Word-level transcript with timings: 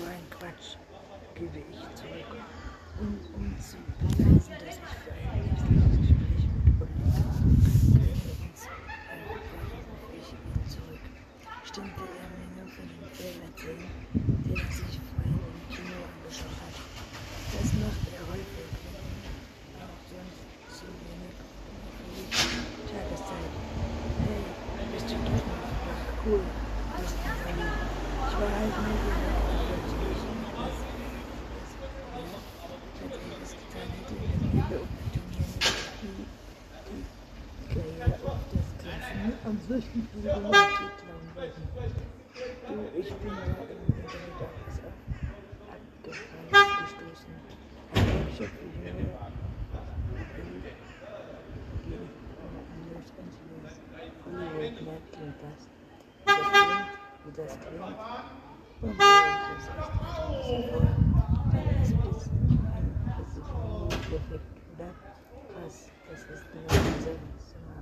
so 0.00 0.06
ein 0.06 0.24
Quatsch 0.30 0.80
gebe 1.34 1.58
ich 1.60 1.80
zurück, 1.92 2.32
um, 3.00 3.20
um 3.36 3.52
zu 3.60 3.76
beweisen, 4.00 4.56
dass 4.56 4.80
ich 4.80 4.96
für 5.04 5.12
ein 5.12 5.28
lebenslanges 5.36 6.00
Gespräch 6.00 6.44
mit 6.48 6.78
Politiker 6.80 7.28
keine 7.36 8.32
ins 8.40 8.64
ich 10.16 10.28
ihn 10.32 10.64
zurück. 10.72 11.04
Stimmte 11.68 12.00
er 12.00 12.28
mir 12.32 12.48
nur 12.56 12.68
von 12.72 12.86
dem 12.88 13.04
Film 13.12 13.44
erzählen, 13.44 13.92
den 14.16 14.56
er 14.56 14.72
sich 14.72 14.96
vorhin 15.12 15.36
im 15.36 15.68
Kino 15.68 15.96
angeschaut 16.00 16.56
hat. 16.64 16.76
Das 16.80 17.68
macht 17.84 18.04
er 18.08 18.24
häufig, 18.32 18.72
auch 19.84 20.00
sonst 20.08 20.40
zu 20.80 20.88
wenig 20.88 21.36
Tageszeit. 22.88 23.52
Hey, 24.24 24.44
bist 24.92 25.12
du 25.12 25.16
doch 25.28 25.44
noch 25.44 26.24
cool, 26.24 26.40
bist 26.96 27.99
du 28.20 28.28
Ali. 28.28 28.28
Ich 28.28 28.34
war 28.40 28.50
halt 28.58 28.76
neugierig 28.80 29.32
und 29.48 29.62
wollte 29.68 29.96
wissen, 30.00 30.36
was, 30.56 30.76
was, 31.80 31.94
ja, 32.16 32.24
als 33.08 33.24
er 33.30 33.42
es 33.42 33.52
getan 33.56 33.88
hätte, 33.96 34.14
wenn 34.20 34.40
wir 34.52 34.64
beobachten 34.68 35.20
die, 36.02 36.24
die 36.88 37.04
Karriere 37.74 38.18
auf 38.26 38.44
das 38.52 38.68
Ganze 38.84 39.14
am 39.44 39.56
6. 39.68 39.84
Februar 40.12 40.40
klauen 40.40 41.28
wollten. 41.34 41.64
Du, 42.66 42.74
ich 42.98 43.10
bin 43.14 43.32
da 43.36 43.42
im 43.44 43.80
Internet 43.88 44.38
abgefallen 44.40 45.00
gestoßen. 46.80 47.34
Workshop 48.30 48.50
für 48.56 48.68
junge 48.70 49.04
gehen 51.84 52.08
in 52.64 52.84
Los 52.94 53.08
Angeles. 53.20 53.76
Hollywood 54.24 55.04
das. 55.12 55.34
Das 55.40 55.79
klingt, 57.20 57.36
wie 57.36 57.42
das 57.42 57.58
klingt. 57.60 57.96
Und 58.82 58.96
so 58.96 59.04
ist 59.56 59.68
es 59.68 60.48
echt 60.48 60.70
vor. 60.70 60.80
Dann 61.52 61.66
ist 61.82 61.92
es 61.92 62.28
ein 62.30 62.48
Präsident-Effekt, 63.16 64.56
oder? 64.74 64.90
Was? 65.62 65.74
Das 66.10 66.20
ist 66.22 66.44
genau 66.52 66.72
unser 66.72 67.16
Zimmer. 67.38 67.78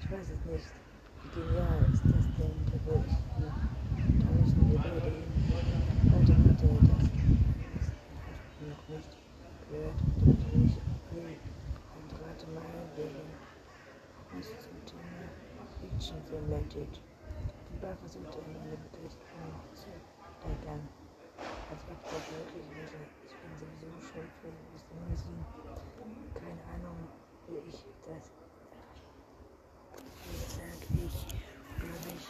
Ich 0.00 0.06
weiß 0.10 0.28
es 0.30 0.42
nicht. 0.50 0.70
Wie 1.22 1.30
genial 1.40 1.80
ist 1.92 2.04
das 2.04 2.26
denn? 2.36 2.58
Da 2.66 2.76
will 2.86 3.04
ich 3.06 3.18
hier. 3.36 3.52
Da 4.18 4.28
müssen 4.40 4.60
wir 4.70 4.78
beide 4.78 5.00
hin. 5.00 5.28
Warte, 6.10 6.34
warte, 6.44 6.66
das 6.90 7.04
ist 7.04 7.92
noch 8.64 8.82
nicht 8.88 9.10
gehört. 9.68 9.98
Das 10.00 10.36
will 10.52 10.64
ich 10.64 10.76
will. 11.12 11.36
Und 11.96 12.10
rate 12.16 12.46
mal, 12.54 12.64
wer 12.96 13.12
uns 14.36 14.48
zum 14.48 14.78
Thema 14.86 15.22
Fiction 15.78 16.20
vermeldet. 16.24 16.92
Die 16.96 17.09
Bar 17.80 17.96
versuchte 17.96 18.36
er 18.36 18.60
mit 18.68 18.92
Begeisterung 18.92 19.56
zu 19.72 19.88
steigern. 20.36 20.86
Als 21.40 21.82
ob 21.88 22.02
das 22.04 22.24
möglich 22.28 22.68
wäre. 22.76 23.00
Ich 23.24 23.32
bin 23.32 23.52
sowieso 23.56 23.88
schon 24.04 24.28
für 24.36 24.52
Limousinen. 24.52 25.46
Keine 26.36 26.60
Ahnung, 26.76 27.08
wie 27.48 27.56
ich 27.70 27.80
das. 28.04 28.28
Sag 30.60 30.80
ich, 30.92 31.26
ich. 32.04 32.26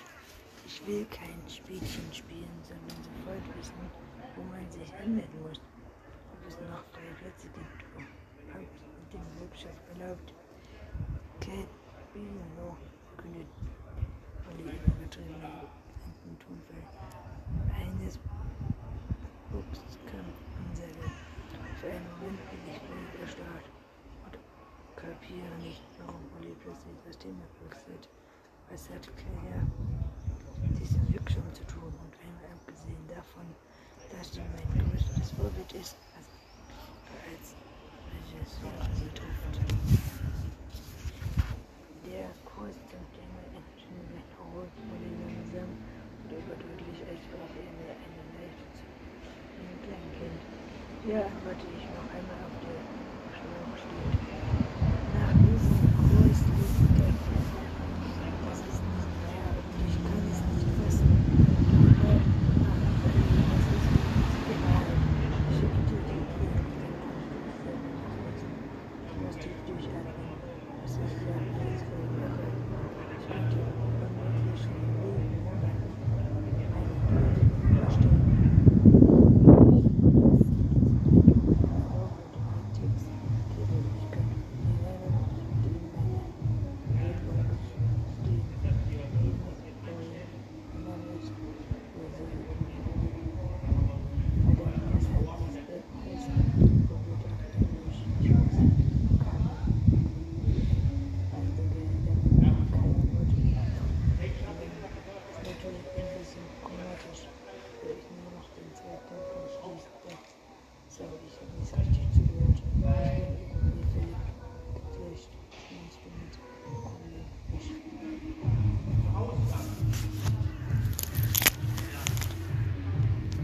Ich 0.66 0.86
will 0.86 1.04
kein 1.06 1.42
Spielchen 1.48 2.06
spielen, 2.14 2.62
sondern 2.62 3.02
sofort 3.02 3.42
wissen, 3.58 3.90
wo 4.36 4.42
man 4.44 4.70
sich 4.70 4.94
anmelden 5.02 5.42
muss. 5.42 5.58
Ob 5.58 6.46
es 6.46 6.54
noch 6.60 6.84
freie 6.94 7.14
Plätze 7.18 7.48
gibt. 7.48 7.80
Ob 7.98 8.06
mit 8.54 9.12
dem 9.12 9.26
Workshop 9.40 9.74
erlaubt. 9.98 10.32
Cat 11.40 11.66
Bino 12.14 12.76
Olli 15.20 15.36
übertriebene 15.36 16.38
Tonfall. 16.38 16.84
Eines 17.76 18.18
Boxkampfansage. 19.52 21.06
Für 21.80 21.90
einen 21.90 22.08
Moment 22.16 22.40
bin 22.50 22.60
ich 22.68 22.78
völlig 22.80 23.20
erstarrt 23.20 23.66
und 24.24 24.38
kapiere 24.96 25.54
nicht, 25.60 25.82
warum 25.98 26.24
Olli 26.38 26.54
plötzlich 26.60 26.96
das 27.06 27.18
Thema 27.18 27.44
wechselt. 27.68 28.08
Was 28.70 28.88
hat 28.88 29.04
Claire 29.16 29.66
diesen 30.78 31.02
Workshop 31.12 31.54
zu 31.54 31.64
tun? 31.66 31.92
Und 32.00 32.14
einmal 32.24 32.48
abgesehen 32.56 33.04
davon, 33.08 33.44
dass 34.12 34.32
sie 34.32 34.40
mein 34.40 34.68
größtes 34.88 35.32
Vorbild 35.32 35.72
ist, 35.72 35.96
als, 36.16 36.28
als 37.28 37.54
Regisseur 38.08 38.72
sie 38.94 39.10
trifft. 39.12 39.60
Der 42.06 42.30
Kurs 42.44 42.74
zum 42.88 43.04
Thema 43.12 43.40
Entertainment 43.54 44.30
Hall 44.38 44.66
wurde 44.66 45.10
langsam 45.22 45.70
und 46.24 46.32
überdeutlich, 46.32 46.98
er 47.66 48.24
leicht 48.40 48.74
ein 49.60 49.78
Kleinkind. 49.84 50.42
Ja, 51.04 51.24
warte 51.44 51.66
ich 51.66 51.84
noch 51.96 52.08
einmal 52.14 52.40
auf 52.44 52.56
der 52.64 52.79